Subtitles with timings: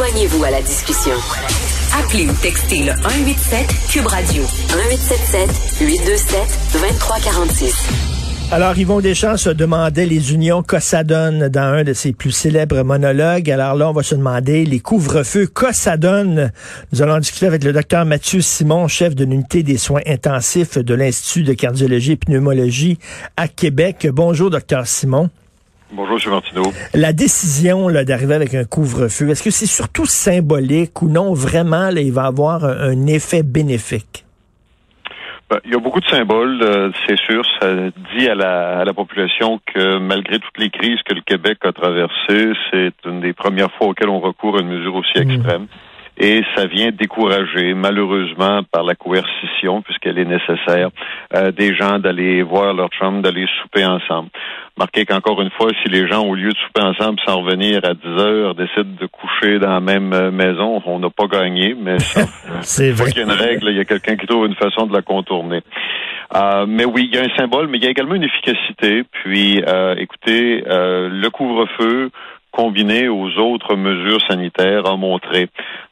[0.00, 1.12] Joignez-vous à la discussion.
[1.92, 6.40] Appelez ou textez le 187 Cube Radio 1877 827
[6.72, 8.50] 2346.
[8.50, 13.50] Alors, Yvon Deschamps se demandait les unions Cossadone dans un de ses plus célèbres monologues.
[13.50, 16.50] Alors là, on va se demander les couvre-feux Cossadone.
[16.94, 20.94] Nous allons discuter avec le docteur Mathieu Simon, chef de l'unité des soins intensifs de
[20.94, 22.98] l'Institut de cardiologie et pneumologie
[23.36, 24.08] à Québec.
[24.10, 25.28] Bonjour, docteur Simon.
[25.92, 26.30] Bonjour, M.
[26.30, 26.62] Martineau.
[26.94, 32.00] La décision d'arriver avec un couvre-feu, est-ce que c'est surtout symbolique ou non, vraiment, là,
[32.00, 34.24] il va avoir un, effet bénéfique?
[35.50, 37.42] Ben, il y a beaucoup de symboles, euh, c'est sûr.
[37.60, 37.74] Ça
[38.16, 41.72] dit à la, à la population que malgré toutes les crises que le Québec a
[41.72, 45.30] traversées, c'est une des premières fois auxquelles on recourt à une mesure aussi Mm.
[45.30, 45.66] extrême.
[46.22, 50.90] Et ça vient décourager, malheureusement, par la coercition, puisqu'elle est nécessaire,
[51.34, 54.28] euh, des gens d'aller voir leur chum, d'aller souper ensemble.
[54.76, 57.94] Marquez qu'encore une fois, si les gens, au lieu de souper ensemble sans revenir à
[57.94, 61.98] 10 heures, décident de coucher dans la même euh, maison, on n'a pas gagné, mais
[61.98, 62.20] ça,
[62.60, 63.12] C'est une fois vrai.
[63.12, 65.00] qu'il y a une règle, il y a quelqu'un qui trouve une façon de la
[65.00, 65.62] contourner.
[66.36, 69.04] Euh, mais oui, il y a un symbole, mais il y a également une efficacité.
[69.10, 72.10] Puis, euh, écoutez, euh, le couvre-feu
[72.52, 75.48] combiné aux autres mesures sanitaires a montré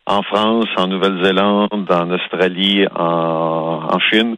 [0.08, 4.36] en France, en Nouvelle-Zélande, en Australie, en, en Chine,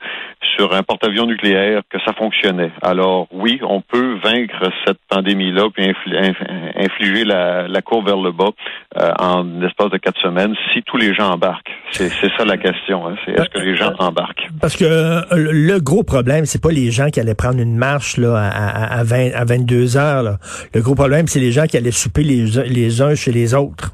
[0.56, 2.72] sur un porte-avions nucléaire, que ça fonctionnait.
[2.82, 8.16] Alors oui, on peut vaincre cette pandémie-là puis infli- inf- infliger la, la courbe vers
[8.16, 8.50] le bas
[8.98, 11.70] euh, en l'espace de quatre semaines si tous les gens embarquent.
[11.92, 13.06] C'est ça la question.
[13.06, 13.14] hein.
[13.28, 14.48] Est-ce que les gens embarquent?
[14.60, 18.16] Parce que euh, le gros problème, c'est pas les gens qui allaient prendre une marche
[18.16, 20.22] là, à, à, à, 20, à 22 heures.
[20.24, 20.36] là.
[20.74, 23.92] Le gros problème, c'est les gens qui allaient souper les, les uns chez les autres.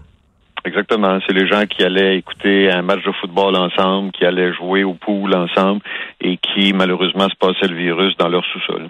[0.67, 1.21] Exactement.
[1.27, 4.95] C'est les gens qui allaient écouter un match de football ensemble, qui allaient jouer au
[4.95, 5.81] pool ensemble
[6.21, 8.89] et qui, malheureusement, se passaient le virus dans leur sous-sol.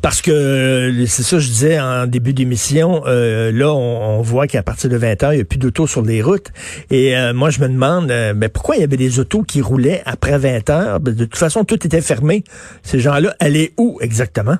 [0.00, 4.48] Parce que euh, c'est ça je disais en début d'émission, euh, là on, on voit
[4.48, 6.48] qu'à partir de 20 heures, il n'y a plus d'autos sur les routes.
[6.90, 9.62] Et euh, moi je me demande euh, ben, pourquoi il y avait des autos qui
[9.62, 10.98] roulaient après 20 heures?
[10.98, 12.42] Ben, de toute façon, tout était fermé.
[12.82, 14.56] Ces gens-là allaient où exactement?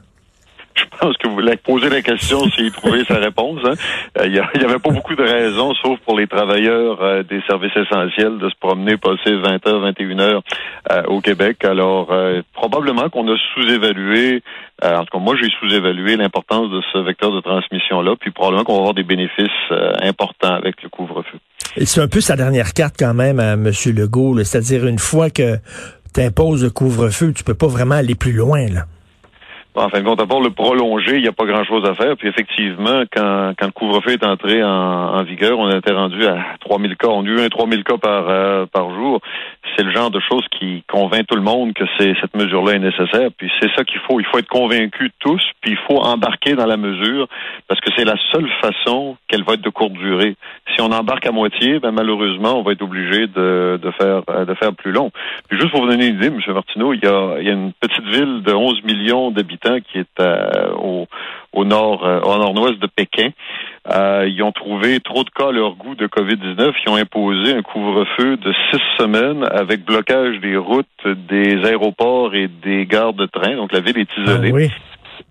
[0.74, 3.60] Je pense que vous voulez poser la question s'il trouvait sa réponse.
[3.64, 3.74] hein.
[4.18, 7.76] Euh, Il n'y avait pas beaucoup de raisons, sauf pour les travailleurs euh, des services
[7.76, 10.42] essentiels, de se promener, passer 20 h 21 heures
[10.92, 11.64] euh, au Québec.
[11.64, 14.42] Alors, euh, probablement qu'on a sous-évalué,
[14.84, 18.64] euh, en tout cas moi j'ai sous-évalué l'importance de ce vecteur de transmission-là, puis probablement
[18.64, 21.38] qu'on va avoir des bénéfices euh, importants avec le couvre-feu.
[21.84, 23.70] C'est un peu sa dernière carte quand même à M.
[23.96, 24.38] Legault.
[24.44, 25.56] C'est-à-dire une fois que
[26.14, 28.66] tu imposes le couvre-feu, tu peux pas vraiment aller plus loin.
[28.68, 28.82] là.
[29.74, 32.14] En fin de compte, d'abord, le prolonger, il n'y a pas grand-chose à faire.
[32.18, 36.44] Puis effectivement, quand, quand le couvre-feu est entré en, en vigueur, on était rendu à
[36.60, 37.08] 3000 cas.
[37.08, 39.20] On a eu un 3000 cas par, euh, par jour.
[39.74, 42.80] C'est le genre de choses qui convainc tout le monde que c'est, cette mesure-là est
[42.80, 43.30] nécessaire.
[43.34, 44.20] Puis c'est ça qu'il faut.
[44.20, 47.26] Il faut être convaincu tous, puis il faut embarquer dans la mesure
[47.66, 50.36] parce que c'est la seule façon qu'elle va être de courte durée.
[50.74, 54.44] Si on embarque à moitié, ben malheureusement, on va être obligé de, de faire euh,
[54.44, 55.10] de faire plus long.
[55.48, 56.40] Puis juste pour vous donner une idée, M.
[56.48, 59.98] Martineau, il y a, il y a une petite ville de 11 millions d'habitants qui
[59.98, 61.06] est euh, au,
[61.52, 63.30] au nord euh, au nord-ouest de Pékin.
[63.90, 66.72] Euh, ils ont trouvé trop de cas à leur goût de COVID-19.
[66.86, 72.48] Ils ont imposé un couvre-feu de six semaines avec blocage des routes, des aéroports et
[72.48, 73.56] des gares de train.
[73.56, 74.50] Donc la ville est isolée.
[74.50, 74.70] Ah oui.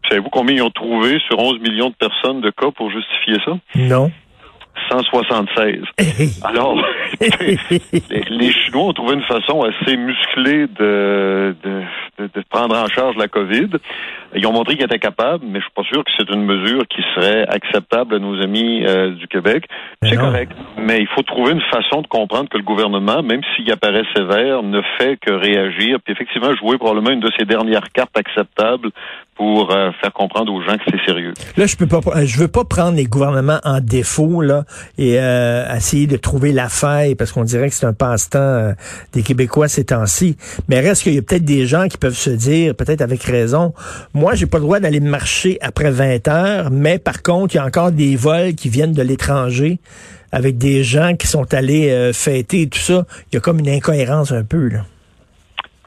[0.10, 3.58] Savez-vous combien ils ont trouvé sur 11 millions de personnes de cas pour justifier ça?
[3.76, 4.12] Non.
[4.90, 5.84] 176.
[6.44, 6.76] Alors,
[7.22, 11.56] les, Chinois ont trouvé une façon assez musclée de,
[12.18, 13.70] de prendre en charge la COVID.
[14.36, 16.88] Ils ont montré qu'ils étaient capables, mais je suis pas sûr que c'est une mesure
[16.88, 19.66] qui serait acceptable à nos amis euh, du Québec.
[20.04, 23.70] C'est correct, mais il faut trouver une façon de comprendre que le gouvernement, même s'il
[23.72, 28.18] apparaît sévère, ne fait que réagir, puis effectivement jouer probablement une de ses dernières cartes
[28.18, 28.90] acceptables
[29.42, 31.34] pour euh, faire comprendre aux gens que c'est sérieux.
[31.58, 34.66] Là, je peux pas, je veux pas prendre les gouvernements en défaut là
[35.00, 38.74] et euh, essayer de trouver la faille parce qu'on dirait que c'est un passe-temps euh,
[39.14, 40.38] des Québécois ces temps-ci.
[40.70, 43.74] Mais reste qu'il y a peut-être des gens qui peuvent se dire, peut-être avec raison,
[44.14, 47.60] moi, j'ai pas le droit d'aller marcher après 20 heures, mais par contre, il y
[47.60, 49.80] a encore des vols qui viennent de l'étranger
[50.32, 53.06] avec des gens qui sont allés euh, fêter et tout ça.
[53.32, 54.82] Il y a comme une incohérence un peu là.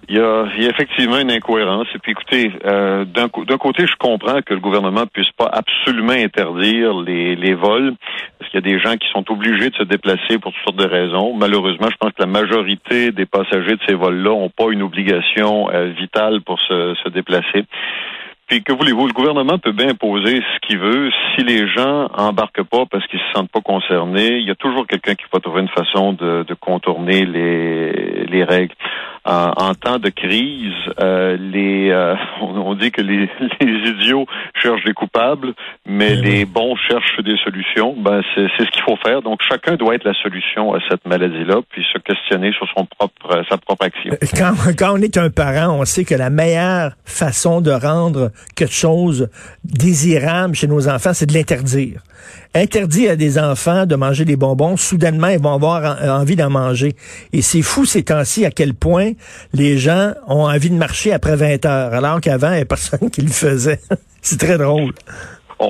[0.09, 1.87] Il y, a, il y a effectivement une incohérence.
[1.95, 6.93] Et puis écoutez, euh, d'un côté, je comprends que le gouvernement puisse pas absolument interdire
[7.01, 7.95] les, les vols,
[8.39, 10.77] parce qu'il y a des gens qui sont obligés de se déplacer pour toutes sortes
[10.77, 11.35] de raisons.
[11.35, 15.71] Malheureusement, je pense que la majorité des passagers de ces vols-là n'ont pas une obligation
[15.71, 17.65] euh, vitale pour se, se déplacer.
[18.47, 21.11] Puis que voulez-vous, le gouvernement peut bien imposer ce qu'il veut.
[21.35, 24.87] Si les gens embarquent pas parce qu'ils se sentent pas concernés, il y a toujours
[24.87, 28.75] quelqu'un qui va trouver une façon de, contourner les règles.
[29.27, 33.31] En, en, temps de crise, euh, les euh, on, dit que les,
[33.61, 34.27] les, idiots
[34.63, 35.55] cherchent des coupables,
[35.87, 37.95] mais eh les bons cherchent des solutions.
[37.99, 39.23] Ben c'est ce qu'il faut faire.
[39.23, 43.43] Donc chacun doit être la solution à cette maladie-là, puis se questionner sur son propre
[43.49, 44.15] sa propre action.
[44.37, 48.75] Quand, quand on est un parent, on sait que la meilleure façon de rendre quelque
[48.75, 49.31] chose
[49.65, 52.03] désirable chez nos enfants, c'est de l'interdire.
[52.55, 56.93] Interdire à des enfants de manger des bonbons, soudainement, ils vont avoir envie d'en manger.
[57.33, 59.14] Et c'est fou ces temps-ci à quel point
[59.53, 63.11] les gens ont envie de marcher après 20 heures, alors qu'avant, il n'y avait personne
[63.11, 63.81] qui le faisait.
[64.23, 64.93] c'est très drôle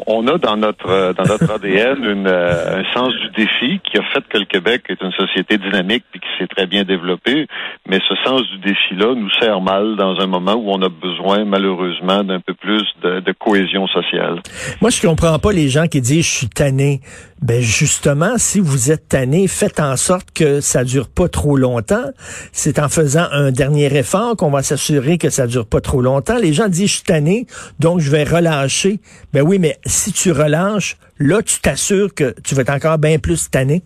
[0.06, 3.98] on a dans notre euh, dans notre ADN une, euh, un sens du défi qui
[3.98, 7.46] a fait que le Québec est une société dynamique puis qui s'est très bien développée.
[7.88, 11.44] Mais ce sens du défi-là nous sert mal dans un moment où on a besoin
[11.44, 14.40] malheureusement d'un peu plus de, de, cohésion sociale.
[14.80, 17.00] Moi, je comprends pas les gens qui disent je suis tanné.
[17.42, 22.10] Ben justement, si vous êtes tanné, faites en sorte que ça dure pas trop longtemps.
[22.52, 26.38] C'est en faisant un dernier effort qu'on va s'assurer que ça dure pas trop longtemps.
[26.38, 27.46] Les gens disent je suis tanné,
[27.80, 29.00] donc je vais relâcher.
[29.32, 33.18] Ben oui, mais si tu relâches, là, tu t'assures que tu vas être encore bien
[33.18, 33.82] plus tanné.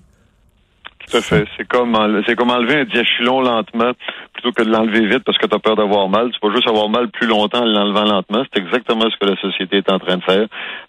[1.09, 1.47] Tout à fait.
[1.57, 1.97] C'est comme,
[2.27, 3.93] c'est comme enlever un diachylon lentement
[4.35, 6.31] plutôt que de l'enlever vite parce que tu as peur d'avoir mal.
[6.33, 8.45] Tu peux juste avoir mal plus longtemps en l'enlevant lentement.
[8.53, 10.47] C'est exactement ce que la société est en train de faire.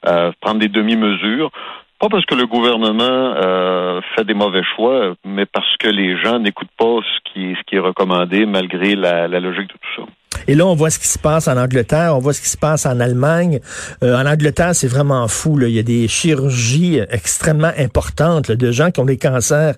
[0.08, 1.52] Euh, prendre des demi-mesures.
[2.00, 6.40] Pas parce que le gouvernement euh, fait des mauvais choix, mais parce que les gens
[6.40, 10.04] n'écoutent pas ce qui, est recommandé malgré la, la logique de tout ça.
[10.48, 12.58] Et là, on voit ce qui se passe en Angleterre, on voit ce qui se
[12.58, 13.60] passe en Allemagne.
[14.04, 15.58] Euh, en Angleterre, c'est vraiment fou.
[15.58, 15.68] Là.
[15.68, 19.76] Il y a des chirurgies extrêmement importantes de gens qui ont des cancers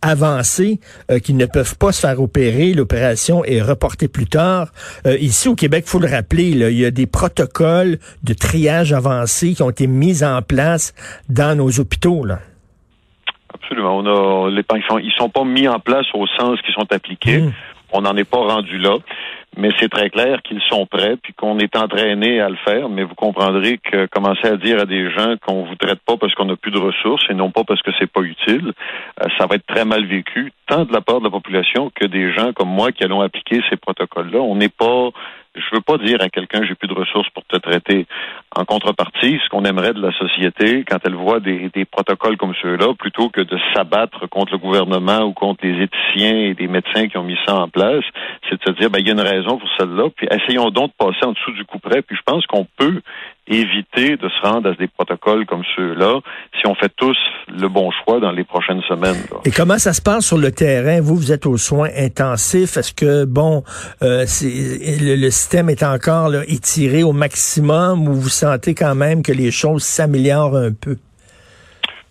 [0.00, 2.72] avancés, euh, qui ne peuvent pas se faire opérer.
[2.72, 4.68] L'opération est reportée plus tard.
[5.06, 8.92] Euh, ici, au Québec, faut le rappeler, là, il y a des protocoles de triage
[8.92, 10.94] avancé qui ont été mis en place
[11.28, 12.24] dans nos hôpitaux.
[12.24, 12.40] Là.
[13.54, 13.98] Absolument.
[13.98, 16.92] On a, les, ils, sont, ils sont pas mis en place au sens qu'ils sont
[16.92, 17.38] appliqués.
[17.38, 17.52] Mmh.
[17.94, 18.96] On n'en est pas rendu là
[19.56, 22.88] mais c'est très clair qu'ils sont prêts puis qu'on est entraîné à le faire.
[22.88, 26.34] Mais vous comprendrez que commencer à dire à des gens qu'on vous traite pas parce
[26.34, 28.72] qu'on n'a plus de ressources et non pas parce que c'est pas utile,
[29.20, 32.06] euh, ça va être très mal vécu, tant de la part de la population que
[32.06, 34.38] des gens comme moi qui allons appliquer ces protocoles-là.
[34.40, 35.10] On n'est pas
[35.54, 38.06] je veux pas dire à quelqu'un j'ai plus de ressources pour te traiter.
[38.56, 42.54] En contrepartie, ce qu'on aimerait de la société, quand elle voit des, des protocoles comme
[42.62, 47.08] ceux-là, plutôt que de s'abattre contre le gouvernement ou contre les éthiciens et des médecins
[47.08, 48.04] qui ont mis ça en place,
[48.48, 50.90] c'est de se dire, ben, il y a une raison pour celle-là, puis essayons donc
[50.92, 53.00] de passer en dessous du coup près, puis je pense qu'on peut
[53.48, 56.20] éviter de se rendre à des protocoles comme ceux-là
[56.60, 57.16] si on fait tous
[57.48, 59.16] le bon choix dans les prochaines semaines.
[59.44, 61.00] Et comment ça se passe sur le terrain?
[61.00, 62.76] Vous, vous êtes aux soins intensifs.
[62.76, 63.64] Est-ce que, bon,
[64.02, 69.22] euh, le, le, système est encore là, étiré au maximum ou vous sentez quand même
[69.22, 70.96] que les choses s'améliorent un peu?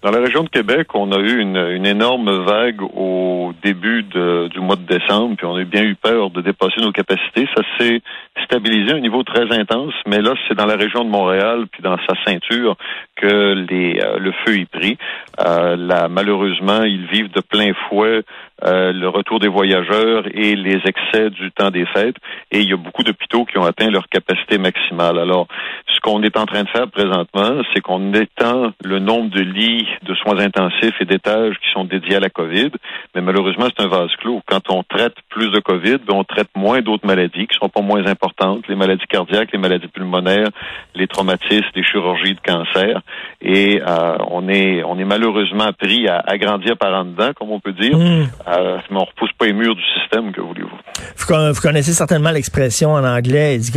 [0.02, 4.48] Dans la région de Québec, on a eu une, une énorme vague au début de,
[4.48, 7.48] du mois de décembre, puis on a bien eu peur de dépasser nos capacités.
[7.56, 8.02] Ça s'est
[8.46, 11.84] stabilisé à un niveau très intense, mais là, c'est dans la région de Montréal, puis
[11.84, 12.78] dans sa ceinture,
[13.16, 14.98] que les, euh, le feu est pris.
[15.40, 18.24] Euh, là, malheureusement, ils vivent de plein fouet
[18.64, 22.18] euh, le retour des voyageurs et les excès du temps des fêtes.
[22.52, 25.18] Et il y a beaucoup d'hôpitaux qui ont atteint leur capacité maximale.
[25.20, 25.48] Alors,
[25.88, 29.88] ce qu'on est en train de faire présentement, c'est qu'on étend le nombre de lits
[30.04, 32.72] de soins intensifs et d'étages qui sont dédiés à la COVID.
[33.16, 34.42] Mais malheureusement, c'est un vase clos.
[34.46, 37.82] Quand on traite plus de COVID, ben, on traite moins d'autres maladies qui sont pas
[37.82, 40.50] moins importantes, les maladies cardiaques, les maladies pulmonaires,
[40.96, 43.02] les traumatismes, les chirurgies de cancer.
[43.42, 47.60] Et euh, on est on est malheureusement pris à, agrandir par en dedans, comme on
[47.60, 47.98] peut dire.
[47.98, 48.28] Mmh.
[48.52, 50.70] Euh, mais on repousse pas les murs du système, que voulez-vous.
[51.18, 53.72] Vous, connaissez certainement l'expression en anglais it's,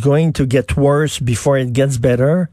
[0.00, 2.44] going to get worse before it gets better.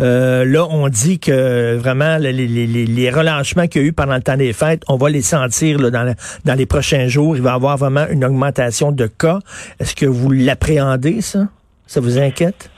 [0.00, 4.22] Euh, là, on dit que vraiment les, les, relâchements qu'il y a eu pendant le
[4.22, 7.36] temps des fêtes, on va les sentir dans les prochains jours.
[7.36, 9.38] Il va y avoir vraiment une augmentation de cas.
[9.78, 11.46] Est-ce que vous l'appréhendez, ça?
[11.86, 12.70] Ça vous inquiète?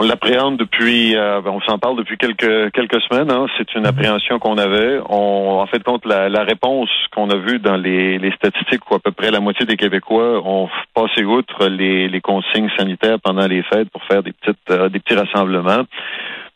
[0.00, 3.32] On l'appréhende depuis, euh, ben, on s'en parle depuis quelques quelques semaines.
[3.32, 3.46] Hein.
[3.58, 3.88] C'est une mhm.
[3.88, 5.00] appréhension qu'on avait.
[5.08, 8.94] On, en fait, compte la, la réponse qu'on a vue dans les, les, statistiques où
[8.94, 13.48] à peu près la moitié des Québécois ont passé outre les, les consignes sanitaires pendant
[13.48, 15.82] les fêtes pour faire des petites euh, des petits rassemblements.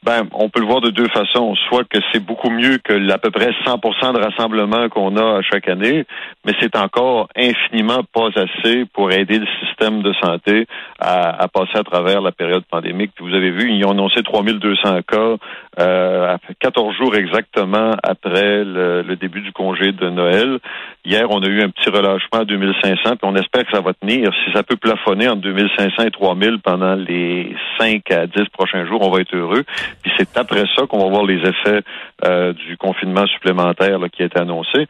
[0.05, 1.55] Ben, on peut le voir de deux façons.
[1.69, 5.43] Soit que c'est beaucoup mieux que l'à peu près 100% de rassemblement qu'on a à
[5.43, 6.05] chaque année,
[6.45, 10.67] mais c'est encore infiniment pas assez pour aider le système de santé
[10.99, 13.13] à, passer à travers la période pandémique.
[13.15, 15.37] Puis vous avez vu, ils ont annoncé 3200 cas
[15.79, 20.59] euh, 14 jours exactement après le, début du congé de Noël.
[21.05, 23.93] Hier, on a eu un petit relâchement à 2500, puis on espère que ça va
[23.95, 24.33] tenir.
[24.45, 29.07] Si ça peut plafonner entre 2500 et 3000 pendant les 5 à 10 prochains jours,
[29.07, 29.65] on va être heureux.
[30.03, 31.83] Puis c'est après ça qu'on va voir les effets
[32.25, 34.87] euh, du confinement supplémentaire qui a été annoncé.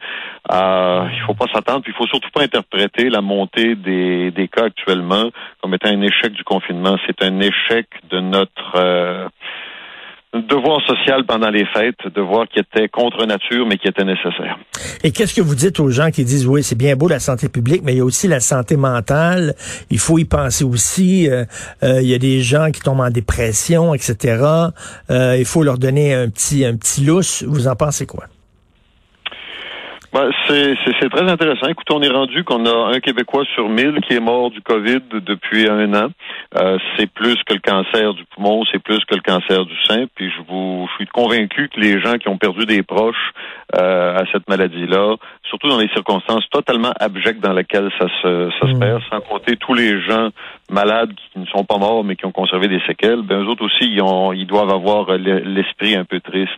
[0.51, 4.47] Euh, il faut pas s'attendre, puis il faut surtout pas interpréter la montée des, des
[4.47, 5.29] cas actuellement
[5.61, 6.97] comme étant un échec du confinement.
[7.05, 9.27] C'est un échec de notre euh,
[10.33, 14.57] devoir social pendant les fêtes, devoir qui était contre nature, mais qui était nécessaire.
[15.03, 17.49] Et qu'est-ce que vous dites aux gens qui disent, oui, c'est bien beau la santé
[17.49, 19.53] publique, mais il y a aussi la santé mentale,
[19.91, 21.45] il faut y penser aussi, euh,
[21.83, 24.43] euh, il y a des gens qui tombent en dépression, etc.
[25.09, 27.43] Euh, il faut leur donner un petit, un petit lousse.
[27.43, 28.25] Vous en pensez quoi?
[30.13, 31.67] Ben, c'est très intéressant.
[31.69, 35.01] Écoutez, on est rendu qu'on a un Québécois sur mille qui est mort du COVID
[35.11, 36.09] depuis un an.
[36.55, 40.05] Euh, c'est plus que le cancer du poumon, c'est plus que le cancer du sein.
[40.13, 43.31] Puis je vous, je suis convaincu que les gens qui ont perdu des proches
[43.75, 45.15] euh, à cette maladie-là,
[45.49, 48.79] surtout dans les circonstances totalement abjectes dans lesquelles ça se, ça se mmh.
[48.79, 50.29] perd, sans compter tous les gens
[50.69, 53.65] malades qui ne sont pas morts mais qui ont conservé des séquelles, ben eux autres
[53.65, 56.53] aussi, ils, ont, ils doivent avoir l'esprit un peu triste.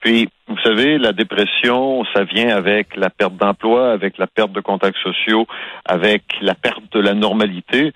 [0.00, 4.60] Puis, vous savez, la dépression, ça vient avec la perte d'emploi, avec la perte de
[4.60, 5.46] contacts sociaux,
[5.84, 7.92] avec la perte de la normalité.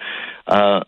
[0.51, 0.81] Euh,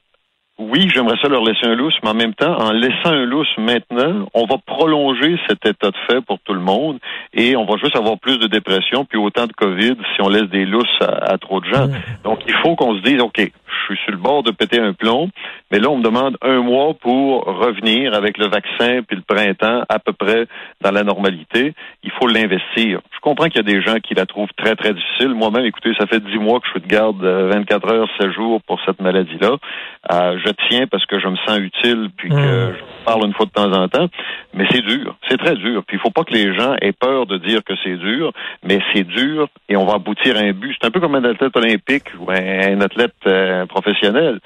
[0.58, 3.48] oui, j'aimerais ça leur laisser un lousse, mais en même temps, en laissant un lousse
[3.56, 6.98] maintenant, on va prolonger cet état de fait pour tout le monde
[7.32, 10.50] et on va juste avoir plus de dépression puis autant de COVID si on laisse
[10.50, 11.88] des lousses à, trop de gens.
[12.24, 14.92] Donc, il faut qu'on se dise, OK, je suis sur le bord de péter un
[14.92, 15.30] plomb,
[15.70, 19.84] mais là, on me demande un mois pour revenir avec le vaccin puis le printemps
[19.88, 20.46] à peu près
[20.82, 21.72] dans la normalité.
[22.02, 23.00] Il faut l'investir.
[23.14, 25.30] Je comprends qu'il y a des gens qui la trouvent très, très difficile.
[25.30, 28.32] Moi-même, écoutez, ça fait dix mois que je suis de garde 24 euh, heures, 7
[28.32, 29.56] jours pour cette maladie-là.
[30.12, 32.74] Euh, je tiens parce que je me sens utile puis que mmh.
[32.74, 34.08] je parle une fois de temps en temps.
[34.54, 35.16] Mais c'est dur.
[35.28, 35.82] C'est très dur.
[35.86, 38.32] Puis il faut pas que les gens aient peur de dire que c'est dur,
[38.62, 40.76] mais c'est dur et on va aboutir à un but.
[40.80, 44.40] C'est un peu comme un athlète olympique ou un, athlète euh, professionnel.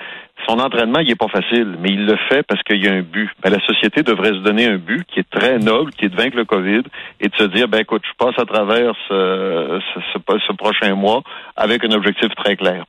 [0.46, 3.02] Son entraînement, il est pas facile, mais il le fait parce qu'il y a un
[3.02, 3.30] but.
[3.42, 6.16] Ben, la société devrait se donner un but qui est très noble, qui est de
[6.16, 6.82] vaincre le COVID
[7.20, 11.22] et de se dire, ben écoute, je passe à travers ce, prochain mois
[11.56, 12.84] avec un objectif très clair.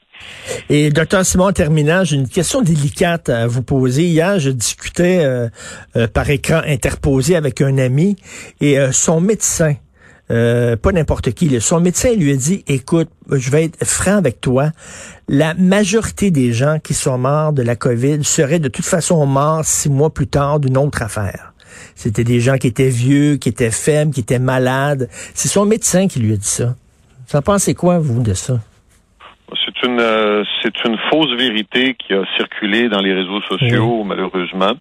[0.70, 4.04] Et docteur Simon, en terminant, j'ai une question délicate à vous poser.
[4.04, 5.48] Hier, je discutais euh,
[5.96, 8.16] euh, par écran interposé avec un ami
[8.62, 9.76] et euh, son médecin
[10.30, 11.60] euh, pas n'importe qui.
[11.62, 14.72] Son médecin lui a dit, écoute, je vais être franc avec toi,
[15.28, 19.66] la majorité des gens qui sont morts de la COVID seraient de toute façon morts
[19.66, 21.54] six mois plus tard d'une autre affaire.
[21.96, 25.10] C'était des gens qui étaient vieux, qui étaient faibles, qui étaient malades.
[25.34, 26.76] C'est son médecin qui lui a dit ça.
[27.30, 28.60] Vous en pensez quoi, vous, de ça?
[29.66, 34.74] C'est une euh, c'est une fausse vérité qui a circulé dans les réseaux sociaux malheureusement.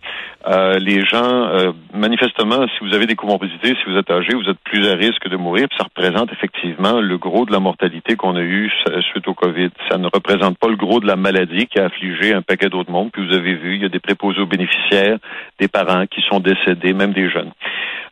[0.49, 4.49] Euh, les gens euh, manifestement si vous avez des comorbidités, si vous êtes âgé, vous
[4.49, 8.17] êtes plus à risque de mourir, puis ça représente effectivement le gros de la mortalité
[8.17, 8.71] qu'on a eu
[9.13, 9.71] suite au Covid.
[9.89, 12.91] Ça ne représente pas le gros de la maladie qui a affligé un paquet d'autres
[12.91, 13.11] mondes.
[13.13, 15.19] Puis vous avez vu, il y a des préposés aux bénéficiaires,
[15.61, 17.53] des parents qui sont décédés, même des jeunes.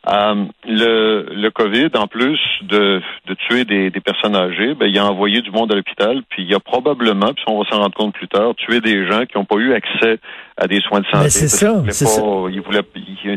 [0.07, 4.97] Euh, le, le COVID, en plus de, de tuer des, des personnes âgées, ben, il
[4.99, 7.95] a envoyé du monde à l'hôpital, puis il a probablement, puis on va s'en rendre
[7.95, 10.19] compte plus tard, tué des gens qui n'ont pas eu accès
[10.57, 11.29] à des soins de santé.
[11.29, 12.21] c'est ça, c'est ça.
[12.51, 12.83] Ils voulaient,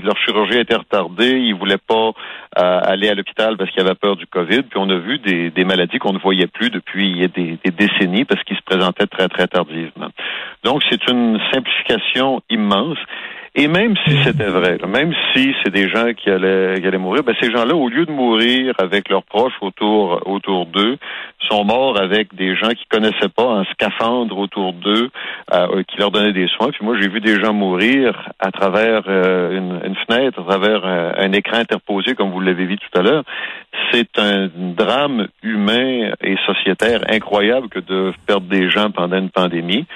[0.04, 2.12] leur chirurgie était retardée, ils voulaient pas
[2.58, 5.50] euh, aller à l'hôpital parce qu'ils avaient peur du COVID, puis on a vu des,
[5.50, 9.28] des maladies qu'on ne voyait plus depuis des, des décennies parce qu'ils se présentaient très,
[9.28, 10.10] très tardivement.
[10.64, 12.98] Donc, c'est une simplification immense.
[13.54, 14.22] Et même si mm.
[14.24, 17.74] c'était vrai, même si c'est des gens qui allaient, qui allaient mourir, ben ces gens-là,
[17.74, 20.98] au lieu de mourir avec leurs proches autour, autour d'eux,
[21.48, 25.10] sont morts avec des gens qui connaissaient pas un scaphandre autour d'eux,
[25.52, 26.70] euh, qui leur donnaient des soins.
[26.70, 30.84] Puis moi, j'ai vu des gens mourir à travers euh, une, une, fenêtre, à travers
[30.84, 33.24] un, un écran interposé, comme vous l'avez vu tout à l'heure.
[33.92, 39.86] C'est un drame humain et sociétaire incroyable que de perdre des gens pendant une pandémie.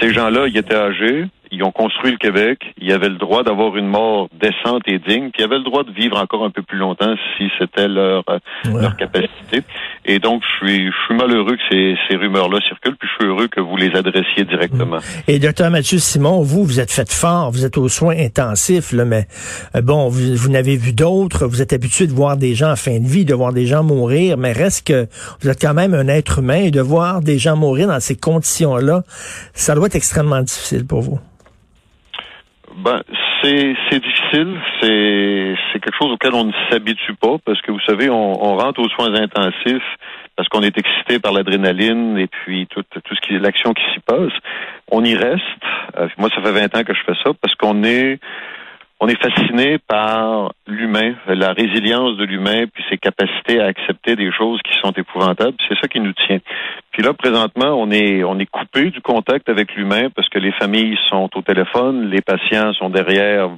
[0.00, 3.76] Ces gens-là, ils étaient âgés, ils ont construit le Québec, ils avaient le droit d'avoir
[3.76, 6.62] une mort décente et digne, puis ils avaient le droit de vivre encore un peu
[6.62, 9.62] plus longtemps si c'était leur euh, leur capacité.
[10.04, 13.30] Et donc, je suis, je suis malheureux que ces, ces rumeurs-là circulent, puis je suis
[13.30, 14.98] heureux que vous les adressiez directement.
[15.28, 19.04] Et docteur Mathieu Simon, vous, vous êtes fait fort, vous êtes aux soins intensifs, là,
[19.04, 19.26] mais
[19.74, 22.76] euh, bon, vous, vous n'avez vu d'autres, vous êtes habitué de voir des gens en
[22.76, 25.06] fin de vie, de voir des gens mourir, mais reste que
[25.40, 28.16] vous êtes quand même un être humain et de voir des gens mourir dans ces
[28.16, 29.02] conditions-là,
[29.52, 31.18] ça doit être extrêmement difficile pour vous.
[32.76, 33.02] Ben,
[33.42, 34.58] c'est difficile facile.
[34.80, 38.56] C'est c'est quelque chose auquel on ne s'habitue pas parce que vous savez, on, on
[38.56, 39.96] rentre aux soins intensifs
[40.36, 43.82] parce qu'on est excité par l'adrénaline et puis tout, tout ce qui est l'action qui
[43.92, 44.32] s'y passe.
[44.90, 45.42] On y reste.
[45.98, 48.18] Euh, moi, ça fait 20 ans que je fais ça parce qu'on est
[49.00, 54.30] on est fasciné par l'humain, la résilience de l'humain, puis ses capacités à accepter des
[54.30, 55.56] choses qui sont épouvantables.
[55.68, 56.38] C'est ça qui nous tient.
[56.92, 60.52] Puis là, présentement, on est on est coupé du contact avec l'humain parce que les
[60.52, 63.48] familles sont au téléphone, les patients sont derrière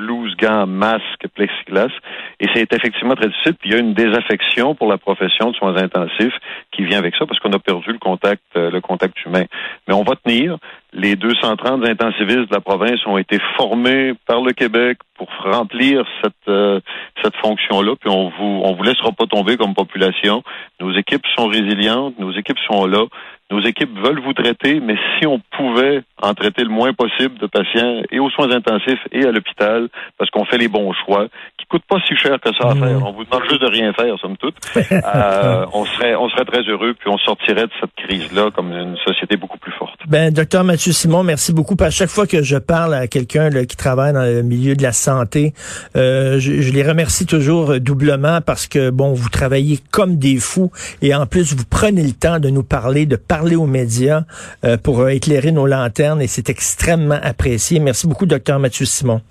[0.00, 1.92] blouse, gants, masque, plexiglas.
[2.40, 3.54] Et c'est effectivement très difficile.
[3.54, 6.34] Puis il y a une désaffection pour la profession de soins intensifs
[6.72, 9.44] qui vient avec ça parce qu'on a perdu le contact, euh, le contact humain.
[9.86, 10.56] Mais on va tenir.
[10.92, 16.48] Les 230 intensivistes de la province ont été formés par le Québec pour remplir cette
[16.48, 16.80] euh,
[17.22, 17.94] cette fonction-là.
[18.00, 20.42] Puis on vous on vous laissera pas tomber comme population.
[20.80, 23.04] Nos équipes sont résilientes, nos équipes sont là.
[23.50, 27.46] Nos équipes veulent vous traiter, mais si on pouvait en traiter le moins possible de
[27.46, 29.88] patients et aux soins intensifs et à l'hôpital,
[30.18, 31.26] parce qu'on fait les bons choix,
[31.58, 33.04] qui coûtent pas si cher que ça à faire.
[33.04, 34.54] On vous demande juste de rien faire, somme toute.
[34.76, 38.96] euh, on serait, on serait très heureux, puis on sortirait de cette crise-là comme une
[39.04, 39.98] société beaucoup plus forte.
[40.06, 41.76] Ben, docteur Mathieu Simon, merci beaucoup.
[41.80, 44.92] À chaque fois que je parle à quelqu'un qui travaille dans le milieu de la
[44.92, 45.54] santé,
[45.96, 50.70] euh, je, je les remercie toujours doublement parce que bon, vous travaillez comme des fous
[51.02, 54.24] et en plus vous prenez le temps de nous parler, de parler parler aux médias
[54.66, 57.80] euh, pour éclairer nos lanternes et c'est extrêmement apprécié.
[57.80, 59.22] Merci beaucoup, docteur Mathieu Simon.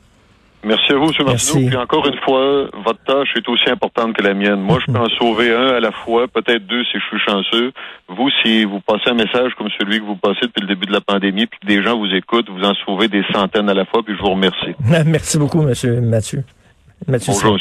[0.63, 1.25] Merci à vous, M.
[1.27, 1.67] Martineau.
[1.67, 4.61] Puis encore une fois, votre tâche est aussi importante que la mienne.
[4.61, 7.71] Moi, je peux en sauver un à la fois, peut-être deux si je suis chanceux.
[8.09, 10.91] Vous, si vous passez un message comme celui que vous passez depuis le début de
[10.91, 13.85] la pandémie, puis que des gens vous écoutent, vous en sauvez des centaines à la
[13.85, 14.73] fois, puis je vous remercie.
[15.05, 15.73] Merci beaucoup, M.
[16.09, 16.43] Mathieu.
[17.07, 17.57] Mathieu Bonjour,